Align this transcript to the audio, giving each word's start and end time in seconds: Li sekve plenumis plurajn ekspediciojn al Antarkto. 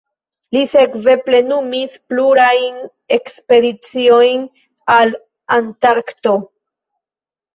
Li 0.55 0.59
sekve 0.69 1.13
plenumis 1.25 1.97
plurajn 2.13 2.79
ekspediciojn 3.17 4.47
al 4.95 5.13
Antarkto. 5.59 6.35